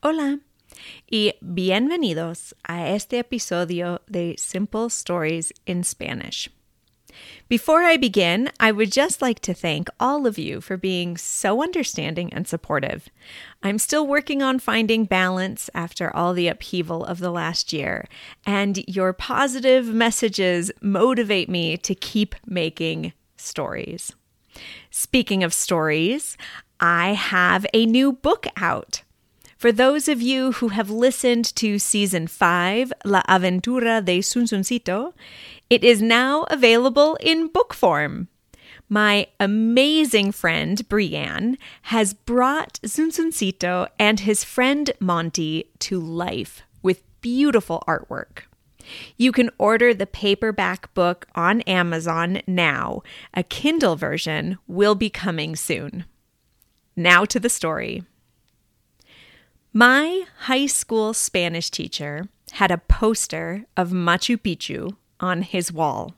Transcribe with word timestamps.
Hola 0.00 0.38
y 1.10 1.32
bienvenidos 1.42 2.54
a 2.68 2.86
este 2.86 3.18
episodio 3.18 3.98
de 4.08 4.36
Simple 4.38 4.90
Stories 4.90 5.52
in 5.66 5.82
Spanish. 5.82 6.48
Before 7.48 7.82
I 7.82 7.96
begin, 7.96 8.52
I 8.60 8.70
would 8.70 8.92
just 8.92 9.20
like 9.20 9.40
to 9.40 9.52
thank 9.52 9.88
all 9.98 10.24
of 10.24 10.38
you 10.38 10.60
for 10.60 10.76
being 10.76 11.16
so 11.16 11.64
understanding 11.64 12.32
and 12.32 12.46
supportive. 12.46 13.08
I'm 13.64 13.80
still 13.80 14.06
working 14.06 14.40
on 14.40 14.60
finding 14.60 15.04
balance 15.04 15.68
after 15.74 16.14
all 16.14 16.32
the 16.32 16.46
upheaval 16.46 17.04
of 17.04 17.18
the 17.18 17.32
last 17.32 17.72
year, 17.72 18.06
and 18.46 18.78
your 18.86 19.12
positive 19.12 19.92
messages 19.92 20.70
motivate 20.80 21.48
me 21.48 21.76
to 21.78 21.96
keep 21.96 22.36
making 22.46 23.14
stories. 23.36 24.12
Speaking 24.92 25.42
of 25.42 25.52
stories, 25.52 26.36
I 26.78 27.14
have 27.14 27.66
a 27.74 27.84
new 27.84 28.12
book 28.12 28.46
out. 28.56 29.02
For 29.58 29.72
those 29.72 30.06
of 30.06 30.22
you 30.22 30.52
who 30.52 30.68
have 30.68 30.88
listened 30.88 31.44
to 31.56 31.80
season 31.80 32.28
5, 32.28 32.92
La 33.04 33.22
Aventura 33.28 34.04
de 34.04 34.20
Sunsuncito, 34.20 35.14
it 35.68 35.82
is 35.82 36.00
now 36.00 36.44
available 36.44 37.18
in 37.20 37.48
book 37.48 37.74
form. 37.74 38.28
My 38.88 39.26
amazing 39.40 40.30
friend 40.30 40.88
Brienne 40.88 41.58
has 41.82 42.14
brought 42.14 42.78
Zunzuncito 42.84 43.88
and 43.98 44.20
his 44.20 44.44
friend 44.44 44.92
Monty 45.00 45.68
to 45.80 45.98
life 45.98 46.62
with 46.80 47.02
beautiful 47.20 47.82
artwork. 47.88 48.42
You 49.16 49.32
can 49.32 49.50
order 49.58 49.92
the 49.92 50.06
paperback 50.06 50.94
book 50.94 51.26
on 51.34 51.62
Amazon 51.62 52.42
now. 52.46 53.02
A 53.34 53.42
Kindle 53.42 53.96
version 53.96 54.58
will 54.68 54.94
be 54.94 55.10
coming 55.10 55.56
soon. 55.56 56.04
Now 56.94 57.24
to 57.24 57.40
the 57.40 57.50
story. 57.50 58.04
My 59.78 60.24
high 60.38 60.66
school 60.66 61.14
Spanish 61.14 61.70
teacher 61.70 62.26
had 62.54 62.72
a 62.72 62.78
poster 62.78 63.64
of 63.76 63.90
Machu 63.90 64.36
Picchu 64.36 64.96
on 65.20 65.42
his 65.42 65.70
wall. 65.70 66.14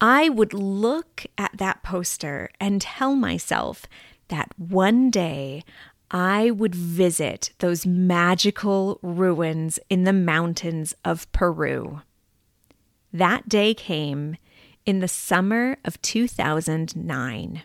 I 0.00 0.28
would 0.28 0.54
look 0.54 1.26
at 1.36 1.56
that 1.56 1.82
poster 1.82 2.50
and 2.60 2.80
tell 2.80 3.16
myself 3.16 3.86
that 4.28 4.52
one 4.56 5.10
day 5.10 5.64
I 6.12 6.52
would 6.52 6.76
visit 6.76 7.52
those 7.58 7.84
magical 7.84 9.00
ruins 9.02 9.80
in 9.90 10.04
the 10.04 10.12
mountains 10.12 10.94
of 11.04 11.32
Peru. 11.32 12.02
That 13.12 13.48
day 13.48 13.74
came 13.74 14.36
in 14.86 15.00
the 15.00 15.08
summer 15.08 15.78
of 15.84 16.00
2009. 16.00 17.62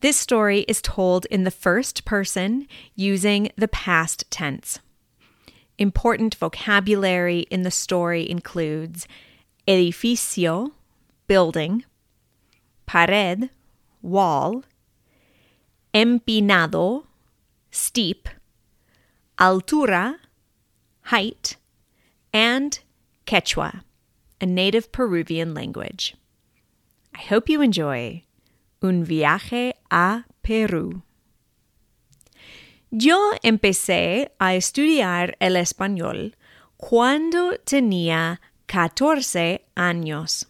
This 0.00 0.16
story 0.16 0.60
is 0.68 0.82
told 0.82 1.24
in 1.26 1.44
the 1.44 1.50
first 1.50 2.04
person 2.04 2.66
using 2.94 3.50
the 3.56 3.68
past 3.68 4.30
tense. 4.30 4.78
Important 5.78 6.34
vocabulary 6.34 7.40
in 7.50 7.62
the 7.62 7.70
story 7.70 8.28
includes 8.28 9.08
edificio, 9.66 10.72
building, 11.26 11.84
pared, 12.86 13.50
wall, 14.02 14.62
empinado, 15.94 17.04
steep, 17.70 18.28
altura, 19.38 20.16
height, 21.02 21.56
and 22.32 22.78
Quechua, 23.26 23.82
a 24.40 24.46
native 24.46 24.92
Peruvian 24.92 25.54
language. 25.54 26.14
I 27.14 27.20
hope 27.20 27.48
you 27.48 27.62
enjoy 27.62 28.22
Un 28.84 29.04
viaje 29.04 29.76
a 29.88 30.26
Perú. 30.42 31.04
Yo 32.90 33.18
empecé 33.42 34.32
a 34.38 34.54
estudiar 34.56 35.38
el 35.40 35.56
español 35.56 36.36
cuando 36.76 37.56
tenía 37.64 38.42
14 38.66 39.64
años. 39.74 40.48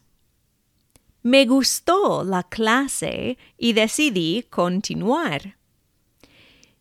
Me 1.22 1.46
gustó 1.46 2.24
la 2.24 2.42
clase 2.42 3.38
y 3.56 3.72
decidí 3.72 4.44
continuar. 4.50 5.56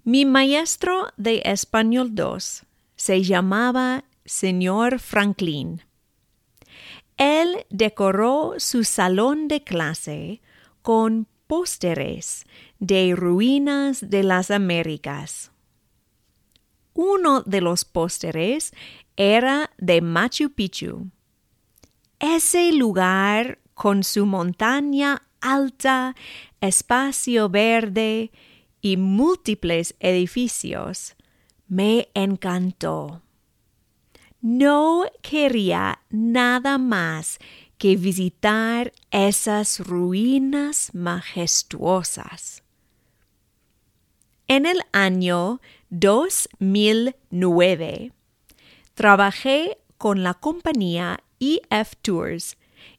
Mi 0.04 0.26
maestro 0.26 1.10
de 1.18 1.44
español 1.46 2.16
2 2.16 2.64
se 2.96 3.22
llamaba 3.22 4.06
señor 4.26 4.98
Franklin. 4.98 5.84
Él 7.18 7.68
decoró 7.70 8.56
su 8.58 8.84
salón 8.84 9.48
de 9.48 9.64
clase 9.64 10.42
con 10.82 11.28
pósteres 11.54 12.48
de 12.80 13.14
ruinas 13.16 14.10
de 14.10 14.24
las 14.24 14.50
Américas. 14.50 15.52
Uno 16.96 17.44
de 17.44 17.62
los 17.62 17.86
pósteres 17.86 18.74
era 19.16 19.70
de 19.78 20.02
Machu 20.02 20.50
Picchu. 20.50 21.12
Ese 22.18 22.72
lugar 22.72 23.60
con 23.76 24.04
su 24.04 24.26
montaña 24.26 25.22
alta, 25.42 26.16
espacio 26.60 27.50
verde 27.50 28.32
y 28.82 28.98
múltiples 28.98 29.94
edificios 30.00 31.16
me 31.68 32.10
encantó. 32.16 33.22
No 34.42 35.06
quería 35.22 36.00
nada 36.10 36.80
más 36.80 37.38
que 37.84 37.96
visitar 37.98 38.94
esas 39.12 39.82
ruinas 39.82 40.92
majestuosas. 40.94 42.64
En 44.48 44.66
el 44.66 44.80
año 44.94 45.60
2009, 45.90 48.14
trabajé 48.94 49.80
con 49.98 50.24
la 50.24 50.34
compañía 50.34 51.20
EF 51.42 51.98
Tours 52.02 52.56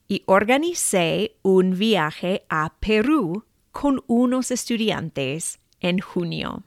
y 0.07 0.23
organicé 0.27 1.35
un 1.41 1.79
viaje 1.79 2.45
a 2.51 2.75
Perú 2.79 3.47
con 3.73 4.05
unos 4.07 4.51
estudiantes 4.51 5.61
en 5.81 6.01
junio. 6.01 6.63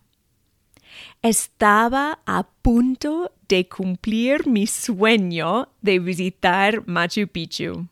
Estaba 1.21 2.21
a 2.25 2.47
punto 2.63 3.31
de 3.47 3.69
cumplir 3.69 4.47
mi 4.47 4.65
sueño 4.65 5.69
de 5.83 5.99
visitar 5.99 6.81
Machu 6.87 7.27
Picchu. 7.27 7.87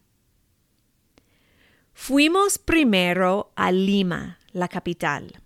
Fuimos 1.97 2.59
primero 2.59 3.51
a 3.55 3.71
Lima, 3.71 4.37
la 4.51 4.67
capital. 4.67 5.41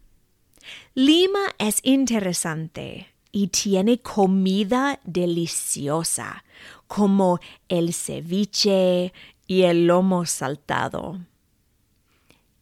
Lima 0.93 1.39
es 1.59 1.79
interesante 1.83 3.13
y 3.31 3.47
tiene 3.47 4.01
comida 4.01 4.99
deliciosa, 5.05 6.43
como 6.87 7.39
el 7.69 7.93
ceviche 7.93 9.13
y 9.45 9.61
el 9.61 9.85
lomo 9.85 10.25
saltado. 10.25 11.19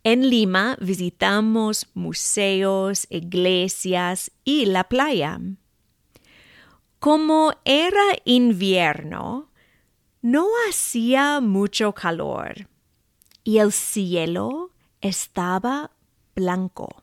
En 0.03 0.29
Lima 0.29 0.77
visitamos 0.79 1.87
museos, 1.95 3.07
iglesias 3.09 4.31
y 4.43 4.65
la 4.65 4.83
playa. 4.83 5.39
Como 6.99 7.53
era 7.63 8.03
invierno, 8.25 9.49
no 10.21 10.45
hacía 10.69 11.39
mucho 11.39 11.93
calor 11.93 12.67
y 13.47 13.59
el 13.59 13.71
cielo 13.71 14.71
estaba 14.99 15.91
blanco. 16.35 17.01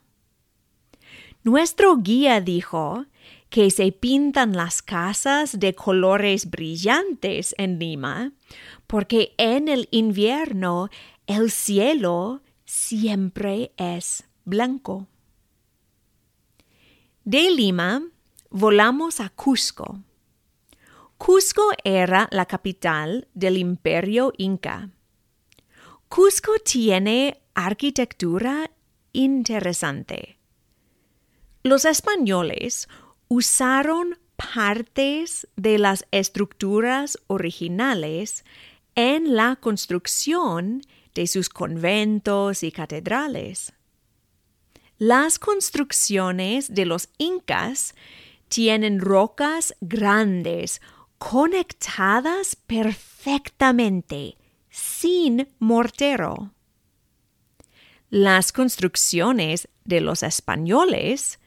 Nuestro 1.43 1.97
guía 1.97 2.43
dijo 2.43 3.07
que 3.49 3.71
se 3.71 3.93
pintan 3.93 4.55
las 4.55 4.83
casas 4.83 5.59
de 5.59 5.75
colores 5.75 6.51
brillantes 6.51 7.55
en 7.57 7.79
Lima 7.79 8.33
porque 8.87 9.33
en 9.39 9.69
el 9.69 9.89
invierno 9.91 10.91
el 11.27 11.51
cielo 11.51 12.43
siempre 12.67 13.73
es 13.79 14.25
blanco. 14.45 15.07
De 17.25 17.51
Lima 17.53 18.03
volamos 18.51 19.19
a 19.21 19.31
Cusco. 19.31 19.99
Cusco 21.17 21.63
era 21.85 22.29
la 22.31 22.45
capital 22.45 23.29
del 23.33 23.57
imperio 23.57 24.35
inca. 24.37 24.91
Cusco 26.09 26.53
tiene 26.65 27.41
arquitectura 27.55 28.71
interesante. 29.13 30.39
Los 31.63 31.85
españoles 31.85 32.89
usaron 33.29 34.19
partes 34.37 35.49
de 35.57 35.79
las 35.79 36.07
estructuras 36.11 37.19
originales 37.27 38.45
en 38.95 39.35
la 39.35 39.57
construcción 39.57 40.83
de 41.15 41.27
sus 41.27 41.49
conventos 41.49 42.63
y 42.63 42.71
catedrales. 42.71 43.73
Las 44.99 45.39
construcciones 45.39 46.75
de 46.75 46.87
los 46.87 47.09
incas 47.19 47.95
tienen 48.49 49.01
rocas 49.01 49.75
grandes 49.81 50.81
conectadas 51.19 52.57
perfectamente 52.57 54.37
sin 54.75 55.47
mortero. 55.61 56.51
Las 58.11 58.51
construcciones 58.51 59.69
de 59.85 60.01
los 60.01 60.25
españoles 60.25 61.39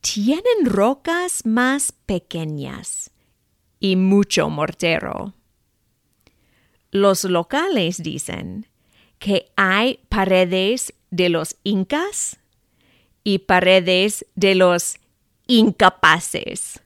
tienen 0.00 0.64
rocas 0.64 1.46
más 1.46 1.92
pequeñas 1.92 3.12
y 3.78 3.94
mucho 3.94 4.50
mortero. 4.50 5.32
Los 6.90 7.22
locales 7.22 8.02
dicen 8.02 8.66
que 9.20 9.52
hay 9.54 10.00
paredes 10.08 10.92
de 11.12 11.28
los 11.28 11.54
incas 11.62 12.40
y 13.22 13.38
paredes 13.38 14.26
de 14.34 14.56
los 14.56 14.96
incapaces 15.46 16.82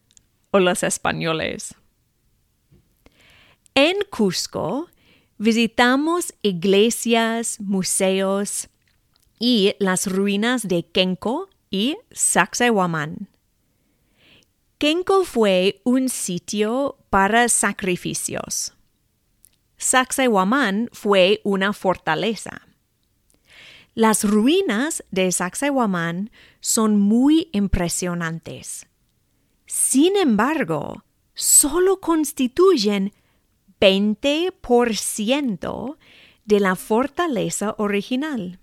o 0.50 0.58
los 0.58 0.82
españoles. 0.82 1.74
En 3.74 3.96
Cusco 4.10 4.90
visitamos 5.38 6.34
iglesias, 6.42 7.58
museos 7.60 8.68
y 9.38 9.74
las 9.78 10.06
ruinas 10.06 10.66
de 10.66 10.84
Kenko 10.86 11.48
y 11.70 11.98
Sacsayhuamán. 12.10 13.28
Kenko 14.78 15.24
fue 15.24 15.80
un 15.84 16.08
sitio 16.08 16.98
para 17.10 17.48
sacrificios. 17.48 18.74
Sacsayhuamán 19.78 20.88
fue 20.92 21.40
una 21.44 21.72
fortaleza. 21.72 22.62
Las 23.94 24.24
ruinas 24.24 25.04
de 25.10 25.32
Sacsayhuamán 25.32 26.30
son 26.60 27.00
muy 27.00 27.48
impresionantes. 27.52 28.86
Sin 29.66 30.16
embargo, 30.16 31.04
solo 31.34 32.00
constituyen 32.00 33.12
20% 33.80 35.96
de 36.44 36.60
la 36.60 36.76
fortaleza 36.76 37.74
original. 37.78 38.60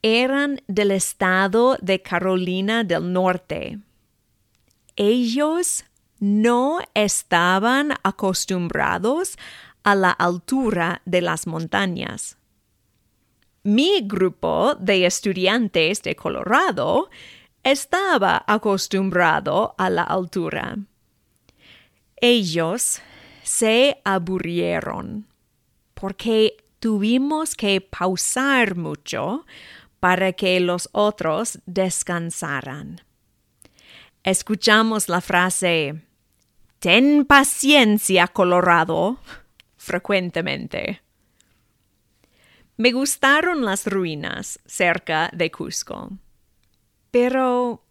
eran 0.00 0.62
del 0.66 0.92
estado 0.92 1.76
de 1.82 2.00
Carolina 2.00 2.84
del 2.84 3.12
Norte. 3.12 3.80
Ellos 4.96 5.84
no 6.18 6.78
estaban 6.94 7.92
acostumbrados 8.02 9.36
a 9.82 9.94
la 9.94 10.10
altura 10.10 11.02
de 11.04 11.20
las 11.20 11.46
montañas. 11.46 12.38
Mi 13.62 14.00
grupo 14.02 14.74
de 14.76 15.04
estudiantes 15.04 16.02
de 16.02 16.16
Colorado 16.16 17.10
estaba 17.62 18.42
acostumbrado 18.46 19.74
a 19.76 19.90
la 19.90 20.04
altura. 20.04 20.78
Ellos 22.16 23.00
se 23.42 24.00
aburrieron 24.04 25.26
porque 25.94 26.56
tuvimos 26.80 27.54
que 27.54 27.80
pausar 27.80 28.76
mucho 28.76 29.46
para 30.00 30.32
que 30.32 30.60
los 30.60 30.88
otros 30.92 31.58
descansaran. 31.66 33.00
Escuchamos 34.22 35.08
la 35.08 35.20
frase 35.20 36.02
Ten 36.78 37.24
paciencia, 37.24 38.26
Colorado 38.28 39.18
frecuentemente. 39.76 41.00
Me 42.76 42.92
gustaron 42.92 43.64
las 43.64 43.86
ruinas 43.86 44.58
cerca 44.66 45.30
de 45.32 45.50
Cusco, 45.50 46.10
pero 47.10 47.82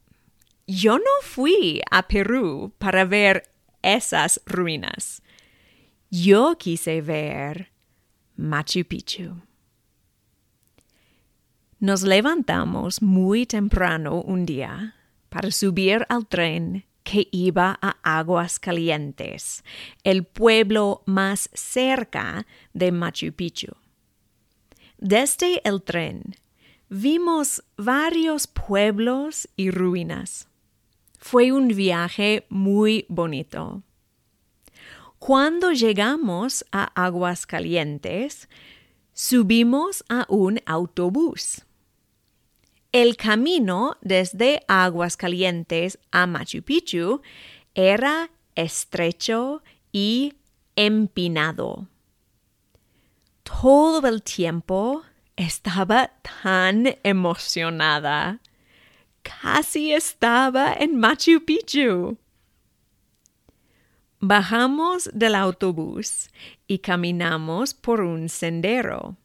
yo 0.67 0.99
no 0.99 1.11
fui 1.23 1.81
a 1.89 2.07
Perú 2.07 2.73
para 2.77 3.05
ver 3.05 3.49
esas 3.85 4.41
ruinas. 4.45 5.21
Yo 6.09 6.57
quise 6.57 7.01
ver 7.01 7.71
Machu 8.35 8.83
Picchu. 8.83 9.41
Nos 11.79 12.01
levantamos 12.01 13.01
muy 13.01 13.45
temprano 13.45 14.21
un 14.21 14.45
día 14.45 14.95
para 15.29 15.51
subir 15.51 16.05
al 16.09 16.25
tren 16.27 16.85
que 17.03 17.27
iba 17.31 17.77
a 17.81 17.97
Aguas 18.01 18.59
Calientes, 18.59 19.63
el 20.03 20.23
pueblo 20.23 21.03
más 21.05 21.49
cerca 21.53 22.47
de 22.73 22.91
Machu 22.91 23.31
Picchu. 23.33 23.75
Desde 24.97 25.61
el 25.67 25.83
tren 25.83 26.35
vimos 26.89 27.63
varios 27.77 28.47
pueblos 28.47 29.47
y 29.55 29.69
ruinas. 29.69 30.47
Fue 31.27 31.51
un 31.51 31.69
viaje 31.69 32.45
muy 32.49 33.07
bonito. 33.09 33.81
Cuando 35.17 35.71
llegamos 35.71 36.63
a 36.71 36.83
Aguas 36.93 37.47
Calientes, 37.47 38.47
subimos 39.11 40.05
a 40.07 40.27
un 40.29 40.59
autobús. 40.67 41.65
El 42.91 43.17
camino 43.17 43.97
desde 44.01 44.61
Aguas 44.67 45.17
Calientes 45.17 45.97
a 46.11 46.27
Machu 46.27 46.61
Picchu 46.61 47.23
era 47.73 48.29
estrecho 48.53 49.63
y 49.91 50.35
empinado. 50.75 51.87
Todo 53.41 54.07
el 54.07 54.21
tiempo 54.21 55.01
estaba 55.35 56.11
tan 56.21 56.97
emocionada. 57.01 58.41
Casi 59.25 59.91
estaba 59.91 60.73
en 60.73 60.99
Machu 60.99 61.43
Picchu. 61.43 62.17
Bajamos 64.19 65.09
del 65.13 65.33
autobús 65.33 66.29
y 66.67 66.79
caminamos 66.79 67.73
por 67.73 68.01
un 68.01 68.29
sendero. 68.29 69.17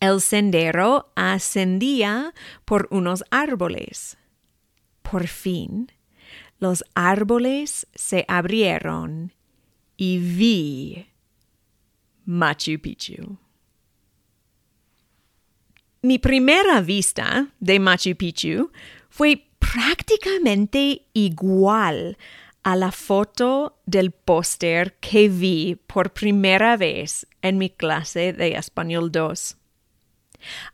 El 0.00 0.20
sendero 0.20 1.12
ascendía 1.14 2.34
por 2.64 2.88
unos 2.90 3.24
árboles. 3.30 4.16
Por 5.02 5.28
fin, 5.28 5.92
los 6.58 6.84
árboles 6.94 7.86
se 7.94 8.24
abrieron 8.26 9.32
y 9.96 10.18
vi 10.18 11.06
Machu 12.24 12.80
Picchu. 12.80 13.38
Mi 16.00 16.20
primera 16.20 16.80
vista 16.80 17.48
de 17.58 17.80
Machu 17.80 18.14
Picchu 18.14 18.70
fue 19.18 19.48
prácticamente 19.58 21.08
igual 21.12 22.16
a 22.62 22.76
la 22.76 22.92
foto 22.92 23.80
del 23.84 24.12
póster 24.12 24.94
que 25.00 25.28
vi 25.28 25.74
por 25.74 26.12
primera 26.12 26.76
vez 26.76 27.26
en 27.42 27.58
mi 27.58 27.68
clase 27.68 28.32
de 28.32 28.52
Español 28.52 29.10
2. 29.10 29.56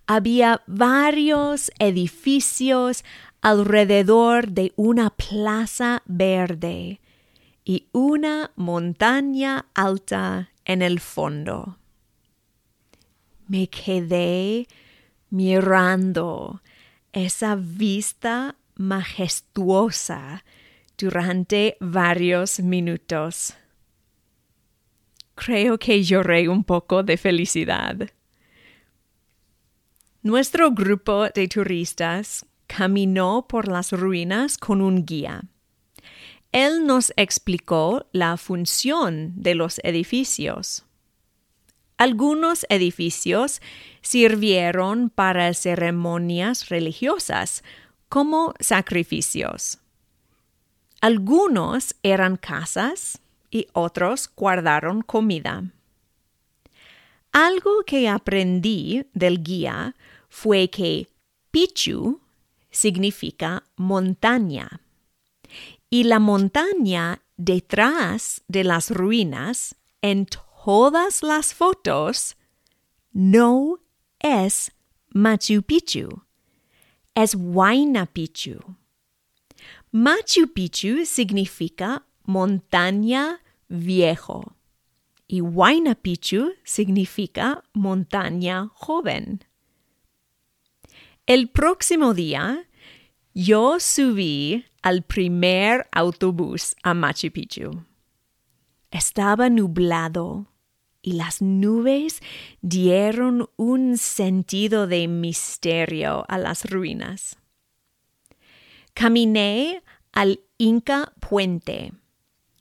Había 0.07 0.63
varios 0.67 1.73
edificios 1.79 3.03
alrededor 3.41 4.49
de 4.49 4.75
una 4.77 5.09
plaza 5.09 6.03
verde 6.05 7.01
y 7.65 7.87
una 7.93 8.51
montaña 8.57 9.65
alta 9.73 10.51
en 10.67 10.83
el 10.83 11.01
fondo. 11.01 11.79
Me 13.49 13.69
quedé 13.69 14.69
mirando 15.31 16.61
esa 17.15 17.55
vista 17.57 18.57
majestuosa 18.75 20.45
durante 20.99 21.77
varios 21.81 22.61
minutos. 22.61 23.55
Creo 25.37 25.79
que 25.79 26.03
lloré 26.03 26.49
un 26.49 26.65
poco 26.65 27.03
de 27.03 27.17
felicidad. 27.17 28.11
Nuestro 30.23 30.71
grupo 30.73 31.29
de 31.29 31.49
turistas 31.49 32.47
caminó 32.67 33.47
por 33.49 33.69
las 33.69 33.93
ruinas 33.93 34.59
con 34.59 34.81
un 34.81 35.05
guía. 35.05 35.43
Él 36.51 36.87
nos 36.87 37.13
explicó 37.17 38.07
la 38.13 38.37
función 38.37 39.33
de 39.37 39.55
los 39.55 39.81
edificios. 39.85 40.85
Algunos 41.97 42.67
edificios 42.69 43.61
sirvieron 44.05 45.09
para 45.09 45.53
ceremonias 45.55 46.69
religiosas, 46.69 47.65
como 48.11 48.55
sacrificios. 48.61 49.79
Algunos 51.01 51.97
eran 52.03 52.37
casas 52.37 53.19
y 53.51 53.67
otros 53.73 54.31
guardaron 54.37 55.01
comida. 55.01 55.65
Algo 57.33 57.83
que 57.85 58.09
aprendí 58.09 59.07
del 59.15 59.43
guía 59.43 59.97
fue 60.29 60.69
que 60.69 61.09
Pichu 61.51 62.21
significa 62.71 63.65
montaña. 63.77 64.83
Y 65.89 66.05
la 66.05 66.19
montaña 66.19 67.23
detrás 67.37 68.43
de 68.49 68.65
las 68.65 68.91
ruinas, 68.91 69.77
en 70.03 70.27
todas 70.27 71.23
las 71.23 71.55
fotos, 71.55 72.37
no 73.13 73.79
es 74.25 74.73
Machu 75.11 75.63
Picchu, 75.63 76.23
es 77.15 77.35
Huayna 77.35 78.07
Picchu. 78.07 78.59
Machu 79.93 80.49
Picchu 80.49 81.05
significa 81.05 82.07
montaña 82.25 83.43
viejo 83.69 84.57
y 85.29 85.43
Huayna 85.43 85.95
Picchu 85.95 86.55
significa 86.65 87.65
montaña 87.75 88.71
joven. 88.73 89.45
El 91.27 91.51
próximo 91.51 92.15
día, 92.15 92.67
yo 93.35 93.79
subí 93.79 94.65
al 94.81 95.03
primer 95.03 95.87
autobús 95.93 96.77
a 96.83 96.95
Machu 96.95 97.31
Picchu. 97.31 97.85
Estaba 98.91 99.51
nublado 99.51 100.54
y 101.05 101.13
las 101.13 101.43
nubes 101.43 102.23
dieron 102.63 103.51
un 103.57 103.99
sentido 103.99 104.87
de 104.87 105.07
misterio 105.07 106.25
a 106.29 106.39
las 106.39 106.65
ruinas. 106.65 107.37
Caminé 108.95 109.83
al 110.13 110.41
Inca 110.57 111.13
Puente, 111.21 111.93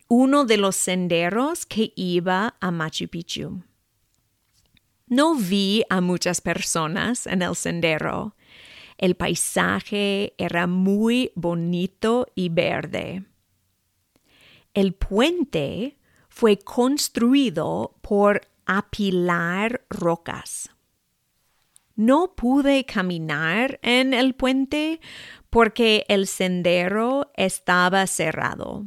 uno 0.10 0.44
de 0.44 0.58
los 0.58 0.76
senderos 0.76 1.66
que 1.66 1.94
iba 1.96 2.56
a 2.60 2.72
Machu 2.72 3.08
Picchu. 3.08 3.64
No 5.08 5.36
vi 5.36 5.84
a 5.90 6.02
muchas 6.02 6.42
personas 6.42 7.28
en 7.28 7.44
el 7.44 7.56
sendero. 7.56 8.36
El 8.98 9.16
paisaje 9.16 10.34
era 10.38 10.68
muy 10.68 11.32
bonito 11.36 12.28
y 12.36 12.50
verde. 12.50 13.24
El 14.74 14.94
puente 14.96 15.98
fue 16.34 16.58
construido 16.58 17.96
por 18.02 18.42
apilar 18.66 19.86
rocas. 19.88 20.72
No 21.96 22.34
pude 22.36 22.86
caminar 22.86 23.80
en 23.84 24.16
el 24.16 24.34
puente 24.34 25.00
porque 25.52 26.06
el 26.08 26.26
sendero 26.26 27.32
estaba 27.36 28.08
cerrado. 28.08 28.84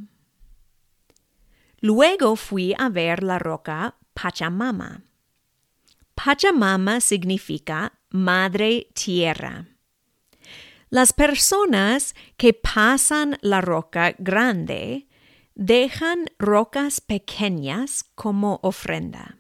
Luego 1.79 2.35
fui 2.35 2.75
a 2.77 2.89
ver 2.89 3.23
la 3.23 3.39
roca 3.39 3.97
Pachamama. 4.13 5.05
Pachamama 6.17 7.01
significa 7.01 8.01
Madre 8.11 8.89
Tierra. 8.93 9.67
Las 10.91 11.13
personas 11.13 12.17
que 12.37 12.55
pasan 12.55 13.39
la 13.41 13.61
roca 13.61 14.17
grande 14.19 15.06
dejan 15.57 16.27
rocas 16.39 17.01
pequeñas 17.01 18.05
como 18.15 18.61
ofrenda. 18.63 19.39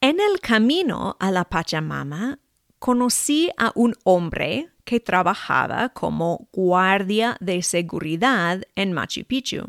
En 0.00 0.20
el 0.20 0.40
camino 0.40 1.16
a 1.20 1.30
la 1.30 1.44
Pachamama 1.44 2.38
conocí 2.78 3.50
a 3.58 3.72
un 3.74 3.94
hombre 4.04 4.70
que 4.84 5.00
trabajaba 5.00 5.90
como 5.90 6.48
guardia 6.50 7.36
de 7.40 7.62
seguridad 7.62 8.62
en 8.74 8.92
Machu 8.92 9.24
Picchu. 9.24 9.66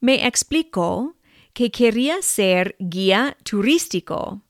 Me 0.00 0.26
explicó 0.26 1.16
que 1.52 1.72
quería 1.72 2.22
ser 2.22 2.76
guía 2.78 3.36
turístico, 3.42 4.42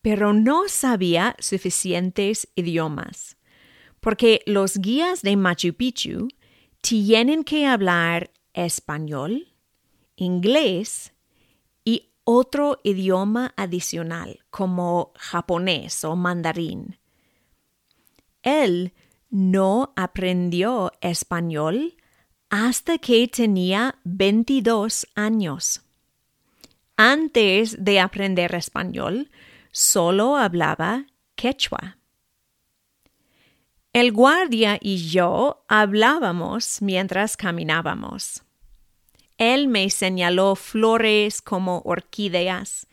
pero 0.00 0.32
no 0.32 0.68
sabía 0.68 1.36
suficientes 1.38 2.48
idiomas, 2.54 3.36
porque 4.00 4.40
los 4.46 4.78
guías 4.78 5.20
de 5.20 5.36
Machu 5.36 5.74
Picchu 5.74 6.28
tienen 6.88 7.42
que 7.42 7.66
hablar 7.66 8.30
español, 8.54 9.48
inglés 10.14 11.14
y 11.84 12.12
otro 12.22 12.78
idioma 12.84 13.52
adicional 13.56 14.44
como 14.50 15.12
japonés 15.16 16.04
o 16.04 16.14
mandarín. 16.14 17.00
Él 18.42 18.94
no 19.30 19.94
aprendió 19.96 20.92
español 21.00 21.96
hasta 22.50 22.98
que 22.98 23.26
tenía 23.26 23.98
22 24.04 25.08
años. 25.16 25.82
Antes 26.96 27.84
de 27.84 27.98
aprender 27.98 28.54
español, 28.54 29.28
solo 29.72 30.36
hablaba 30.36 31.06
quechua. 31.34 31.95
El 33.96 34.12
guardia 34.12 34.78
y 34.78 35.08
yo 35.08 35.64
hablábamos 35.68 36.82
mientras 36.82 37.34
caminábamos. 37.38 38.42
Él 39.38 39.68
me 39.68 39.88
señaló 39.88 40.54
flores 40.54 41.40
como 41.40 41.80
orquídeas 41.82 42.88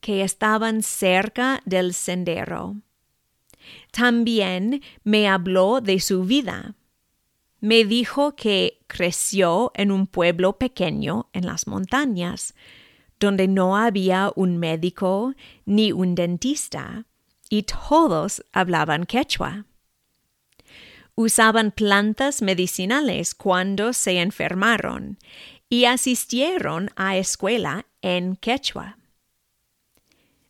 que 0.00 0.22
estaban 0.22 0.82
cerca 0.82 1.60
del 1.66 1.92
sendero. 1.92 2.76
También 3.90 4.80
me 5.04 5.28
habló 5.28 5.82
de 5.82 6.00
su 6.00 6.24
vida. 6.24 6.74
Me 7.60 7.84
dijo 7.84 8.34
que 8.34 8.78
creció 8.86 9.72
en 9.74 9.92
un 9.92 10.06
pueblo 10.06 10.56
pequeño 10.56 11.28
en 11.34 11.44
las 11.44 11.66
montañas, 11.66 12.54
donde 13.20 13.46
no 13.46 13.76
había 13.76 14.32
un 14.36 14.56
médico 14.56 15.34
ni 15.66 15.92
un 15.92 16.14
dentista, 16.14 17.04
y 17.50 17.64
todos 17.64 18.42
hablaban 18.54 19.04
quechua 19.04 19.66
usaban 21.16 21.72
plantas 21.72 22.42
medicinales 22.42 23.34
cuando 23.34 23.92
se 23.92 24.20
enfermaron 24.20 25.18
y 25.68 25.86
asistieron 25.86 26.90
a 26.94 27.16
escuela 27.16 27.86
en 28.02 28.36
quechua. 28.36 28.98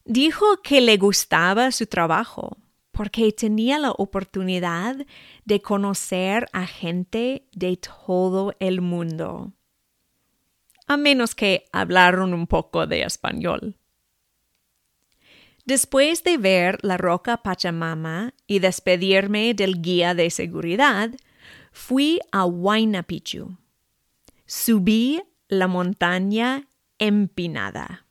Dijo 0.04 0.61
que 0.62 0.80
le 0.80 0.99
gustaba 0.99 1.73
su 1.73 1.87
trabajo 1.87 2.58
porque 2.90 3.30
tenía 3.32 3.78
la 3.78 3.92
oportunidad 3.92 4.96
de 5.44 5.61
conocer 5.61 6.49
a 6.52 6.66
gente 6.66 7.46
de 7.52 7.76
todo 7.76 8.54
el 8.58 8.80
mundo, 8.80 9.52
a 10.87 10.96
menos 10.96 11.35
que 11.35 11.66
hablaron 11.73 12.32
un 12.32 12.46
poco 12.46 12.87
de 12.87 13.02
español. 13.02 13.76
Después 15.66 16.23
de 16.23 16.38
ver 16.38 16.78
la 16.82 16.96
roca 16.96 17.38
Pachamama 17.38 18.35
y 18.46 18.61
despedirme 18.61 19.52
del 19.52 19.82
guía 19.82 20.14
de 20.14 20.30
seguridad, 20.30 21.11
fui 21.73 22.20
a 22.30 22.44
Huayna 22.44 23.02
Picchu. 23.02 23.58
Subí 24.46 25.20
la 25.49 25.66
montaña 25.66 26.68
empinada. 27.00 28.06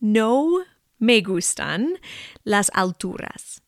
No 0.00 0.64
me 0.98 1.20
gustan 1.20 1.94
las 2.42 2.72
alturas 2.74 3.62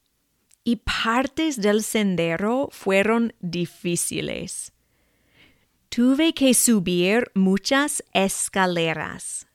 y 0.64 0.76
partes 0.76 1.60
del 1.60 1.84
sendero 1.84 2.68
fueron 2.72 3.32
difíciles. 3.38 4.72
Tuve 5.88 6.34
que 6.34 6.52
subir 6.52 7.30
muchas 7.34 8.02
escaleras 8.12 9.47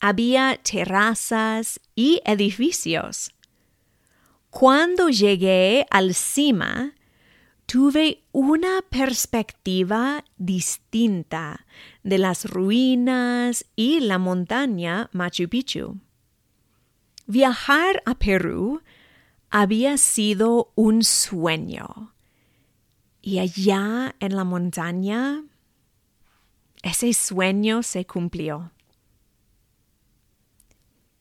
había 0.00 0.58
terrazas 0.62 1.80
y 1.94 2.20
edificios. 2.24 3.32
Cuando 4.50 5.08
llegué 5.08 5.86
al 5.90 6.14
cima, 6.14 6.94
tuve 7.66 8.22
una 8.32 8.82
perspectiva 8.88 10.24
distinta 10.38 11.66
de 12.02 12.18
las 12.18 12.44
ruinas 12.44 13.66
y 13.74 14.00
la 14.00 14.18
montaña 14.18 15.10
Machu 15.12 15.48
Picchu. 15.48 15.98
Viajar 17.26 18.02
a 18.06 18.14
Perú 18.14 18.82
había 19.50 19.98
sido 19.98 20.72
un 20.74 21.02
sueño. 21.02 22.14
Y 23.20 23.40
allá 23.40 24.14
en 24.20 24.36
la 24.36 24.44
montaña, 24.44 25.42
ese 26.82 27.12
sueño 27.12 27.82
se 27.82 28.06
cumplió 28.06 28.70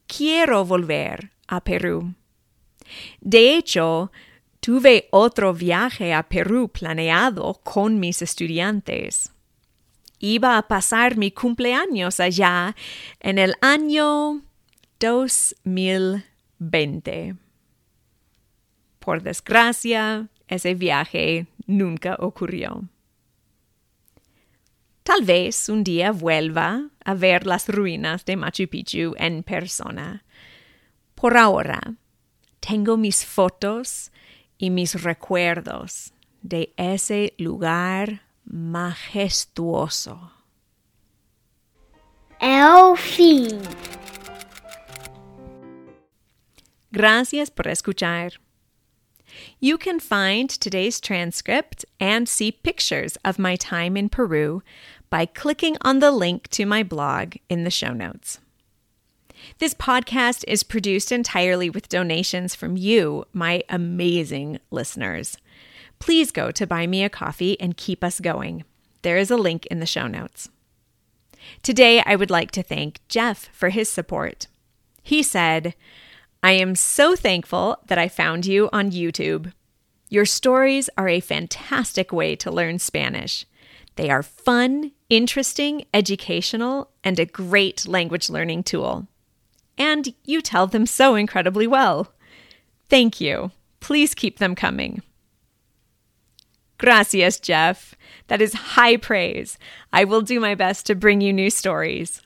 quiero 0.07 0.65
volver 0.65 1.31
a 1.47 1.63
Perú. 1.63 2.13
De 3.19 3.55
hecho, 3.55 4.11
tuve 4.59 5.07
otro 5.11 5.53
viaje 5.53 6.13
a 6.13 6.23
Perú 6.23 6.69
planeado 6.69 7.59
con 7.63 7.99
mis 7.99 8.21
estudiantes. 8.21 9.31
Iba 10.19 10.57
a 10.57 10.67
pasar 10.67 11.17
mi 11.17 11.31
cumpleaños 11.31 12.19
allá 12.19 12.75
en 13.19 13.37
el 13.37 13.55
año 13.61 14.41
2020. 14.99 17.35
Por 18.99 19.21
desgracia, 19.21 20.29
ese 20.47 20.73
viaje 20.73 21.45
nunca 21.67 22.15
ocurrió. 22.19 22.89
Tal 25.05 25.21
vez 25.21 25.69
un 25.69 25.83
día 25.83 26.11
vuelva 26.11 26.89
a 27.05 27.13
ver 27.13 27.45
las 27.45 27.69
ruinas 27.69 28.25
de 28.25 28.35
Machu 28.35 28.67
Picchu 28.67 29.13
en 29.19 29.43
persona. 29.43 30.23
Por 31.13 31.37
ahora, 31.37 31.93
tengo 32.59 32.97
mis 32.97 33.23
fotos 33.23 34.11
y 34.57 34.71
mis 34.71 35.03
recuerdos 35.03 36.11
de 36.41 36.73
ese 36.75 37.35
lugar 37.37 38.23
majestuoso. 38.45 40.31
El 42.39 42.97
fin. 42.97 43.61
Gracias 46.91 47.51
por 47.51 47.67
escuchar. 47.67 48.39
You 49.59 49.77
can 49.77 49.99
find 49.99 50.49
today's 50.49 50.99
transcript 50.99 51.85
and 51.99 52.27
see 52.27 52.51
pictures 52.51 53.17
of 53.25 53.39
my 53.39 53.55
time 53.55 53.97
in 53.97 54.09
Peru 54.09 54.61
by 55.09 55.25
clicking 55.25 55.77
on 55.81 55.99
the 55.99 56.11
link 56.11 56.47
to 56.49 56.65
my 56.65 56.83
blog 56.83 57.35
in 57.49 57.63
the 57.63 57.71
show 57.71 57.93
notes. 57.93 58.39
This 59.59 59.73
podcast 59.73 60.43
is 60.47 60.63
produced 60.63 61.11
entirely 61.11 61.69
with 61.69 61.89
donations 61.89 62.55
from 62.55 62.77
you, 62.77 63.25
my 63.33 63.63
amazing 63.69 64.59
listeners. 64.71 65.37
Please 65.99 66.31
go 66.31 66.51
to 66.51 66.67
Buy 66.67 66.87
Me 66.87 67.03
a 67.03 67.09
Coffee 67.09 67.59
and 67.59 67.77
keep 67.77 68.03
us 68.03 68.19
going. 68.19 68.63
There 69.01 69.17
is 69.17 69.31
a 69.31 69.37
link 69.37 69.65
in 69.67 69.79
the 69.79 69.85
show 69.85 70.07
notes. 70.07 70.49
Today, 71.61 72.01
I 72.05 72.15
would 72.15 72.31
like 72.31 72.51
to 72.51 72.63
thank 72.63 72.99
Jeff 73.07 73.49
for 73.51 73.69
his 73.69 73.89
support. 73.89 74.47
He 75.03 75.21
said, 75.21 75.75
I 76.41 76.53
am 76.53 76.75
so 76.75 77.15
thankful 77.15 77.77
that 77.87 77.97
I 77.97 78.07
found 78.07 78.45
you 78.45 78.69
on 78.73 78.91
YouTube. 78.91 79.53
Your 80.09 80.25
stories 80.25 80.89
are 80.97 81.07
a 81.07 81.19
fantastic 81.19 82.11
way 82.11 82.35
to 82.37 82.51
learn 82.51 82.79
Spanish. 82.79 83.45
They 83.95 84.09
are 84.09 84.23
fun, 84.23 84.91
interesting, 85.09 85.85
educational, 85.93 86.91
and 87.03 87.19
a 87.19 87.25
great 87.25 87.87
language 87.87 88.29
learning 88.29 88.63
tool. 88.63 89.07
And 89.77 90.13
you 90.23 90.41
tell 90.41 90.67
them 90.67 90.85
so 90.85 91.15
incredibly 91.15 91.67
well. 91.67 92.13
Thank 92.89 93.19
you. 93.19 93.51
Please 93.79 94.13
keep 94.13 94.39
them 94.39 94.55
coming. 94.55 95.01
Gracias, 96.77 97.39
Jeff. 97.39 97.95
That 98.27 98.41
is 98.41 98.53
high 98.53 98.97
praise. 98.97 99.57
I 99.93 100.03
will 100.03 100.21
do 100.21 100.39
my 100.39 100.55
best 100.55 100.85
to 100.87 100.95
bring 100.95 101.21
you 101.21 101.31
new 101.31 101.49
stories. 101.49 102.21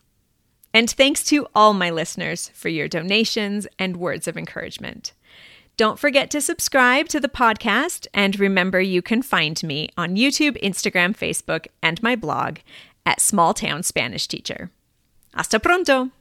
And 0.73 0.89
thanks 0.89 1.23
to 1.25 1.47
all 1.55 1.73
my 1.73 1.89
listeners 1.89 2.49
for 2.53 2.69
your 2.69 2.88
donations 2.88 3.67
and 3.77 3.97
words 3.97 4.27
of 4.27 4.38
encouragement. 4.38 5.13
Don't 5.79 5.98
forget 5.98 6.29
to 6.31 6.41
subscribe 6.41 7.07
to 7.07 7.21
the 7.21 7.29
podcast, 7.29 8.05
and 8.13 8.38
remember 8.38 8.81
you 8.81 9.01
can 9.01 9.21
find 9.21 9.63
me 9.63 9.88
on 9.95 10.17
YouTube, 10.17 10.62
Instagram, 10.62 11.15
Facebook, 11.15 11.67
and 11.81 12.03
my 12.03 12.17
blog 12.17 12.57
at 13.05 13.21
Small 13.21 13.53
Town 13.53 13.81
Spanish 13.83 14.27
Teacher. 14.27 14.71
Hasta 15.33 15.57
pronto! 15.57 16.12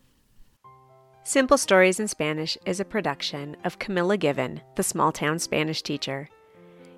Simple 1.24 1.58
Stories 1.58 1.98
in 1.98 2.06
Spanish 2.06 2.56
is 2.66 2.78
a 2.78 2.84
production 2.84 3.56
of 3.64 3.80
Camilla 3.80 4.16
Given, 4.16 4.60
the 4.76 4.84
Small 4.84 5.10
Town 5.10 5.40
Spanish 5.40 5.82
Teacher. 5.82 6.28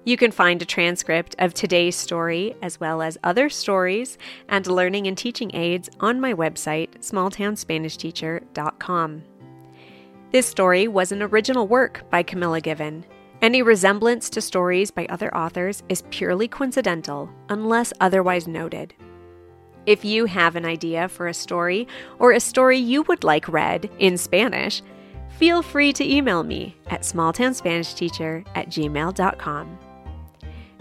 You 0.05 0.19
can 0.19 0.31
find 0.31 0.61
a 0.61 0.67
transcript 0.67 1.35
of 1.39 1.55
today's 1.55 1.97
story, 1.97 2.55
as 2.61 2.79
well 2.79 3.01
as 3.01 3.17
other 3.25 3.49
stories 3.49 4.19
and 4.51 4.67
learning 4.67 5.07
and 5.07 5.17
teaching 5.17 5.51
aids 5.55 5.89
on 5.99 6.21
my 6.21 6.35
website, 6.35 6.91
smalltownspanishteacher.com. 6.99 9.23
This 10.33 10.47
story 10.47 10.87
was 10.87 11.11
an 11.11 11.23
original 11.23 11.67
work 11.67 12.09
by 12.09 12.23
Camilla 12.23 12.61
Given. 12.61 13.05
Any 13.43 13.63
resemblance 13.63 14.31
to 14.31 14.41
stories 14.41 14.93
by 14.93 15.07
other 15.07 15.35
authors 15.35 15.83
is 15.89 16.05
purely 16.11 16.47
coincidental, 16.47 17.29
unless 17.49 17.93
otherwise 18.01 18.47
noted. 18.47 18.95
If 19.87 20.05
you 20.05 20.27
have 20.27 20.55
an 20.55 20.65
idea 20.65 21.09
for 21.09 21.27
a 21.27 21.35
story 21.35 21.89
or 22.21 22.31
a 22.31 22.39
story 22.39 22.79
you 22.79 23.03
would 23.03 23.25
like 23.25 23.49
read 23.49 23.91
in 23.99 24.17
Spanish, 24.17 24.83
feel 25.31 25.63
free 25.63 25.93
to 25.95 26.09
email 26.09 26.45
me 26.45 26.77
at 26.91 27.03
smalltownspanishteacher 27.03 28.47
at 28.55 28.69
gmail.com. 28.69 29.79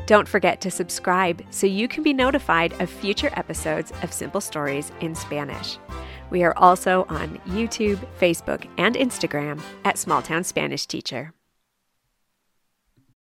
Don't 0.05 0.27
forget 0.27 0.61
to 0.61 0.69
subscribe 0.69 1.41
so 1.49 1.65
you 1.65 1.87
can 1.87 2.03
be 2.03 2.13
notified 2.13 2.79
of 2.79 2.87
future 2.87 3.31
episodes 3.33 3.93
of 4.03 4.13
Simple 4.13 4.41
Stories 4.41 4.91
in 5.01 5.15
Spanish. 5.15 5.79
We 6.29 6.43
are 6.43 6.57
also 6.57 7.05
on 7.09 7.37
YouTube, 7.47 7.99
Facebook, 8.19 8.67
and 8.77 8.95
Instagram 8.95 9.59
at 9.85 9.97
Small 9.97 10.21
Town 10.21 10.43
Spanish 10.43 10.85
Teacher. 10.85 11.33